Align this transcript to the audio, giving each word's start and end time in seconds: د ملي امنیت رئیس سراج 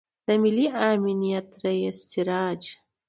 د 0.25 0.27
ملي 0.43 0.67
امنیت 0.91 1.47
رئیس 1.65 1.97
سراج 2.11 2.61